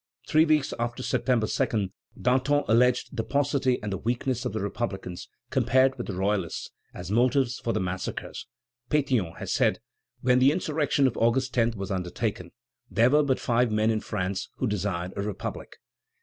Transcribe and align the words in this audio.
Three 0.27 0.45
weeks 0.45 0.73
after 0.79 1.03
September 1.03 1.45
2, 1.45 1.89
Danton 2.19 2.63
alleged 2.67 3.15
the 3.15 3.23
paucity 3.23 3.77
and 3.83 3.93
the 3.93 3.99
weakness 3.99 4.45
of 4.45 4.53
the 4.53 4.59
republicans, 4.59 5.29
compared 5.51 5.95
with 5.95 6.07
the 6.07 6.15
royalists, 6.15 6.71
as 6.91 7.11
motives 7.11 7.59
for 7.59 7.71
the 7.71 7.79
massacres. 7.79 8.47
Pétion 8.89 9.37
has 9.37 9.53
said: 9.53 9.79
"When 10.21 10.39
the 10.39 10.51
insurrection 10.51 11.05
of 11.05 11.17
August 11.17 11.53
10 11.53 11.73
was 11.77 11.91
undertaken, 11.91 12.49
there 12.89 13.11
were 13.11 13.21
but 13.21 13.39
five 13.39 13.71
men 13.71 13.91
in 13.91 14.01
France 14.01 14.49
who 14.55 14.65
desired 14.65 15.13
a 15.15 15.21
republic." 15.21 15.75